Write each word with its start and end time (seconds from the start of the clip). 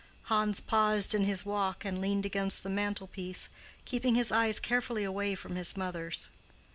Hans 0.23 0.59
paused 0.59 1.13
in 1.13 1.25
his 1.25 1.45
walk 1.45 1.85
and 1.85 2.01
leaned 2.01 2.25
against 2.25 2.63
the 2.63 2.71
mantel 2.71 3.05
piece, 3.05 3.49
keeping 3.85 4.15
his 4.15 4.31
eyes 4.31 4.59
carefully 4.59 5.03
away 5.03 5.35
from 5.35 5.55
his 5.55 5.77
mother's. 5.77 6.31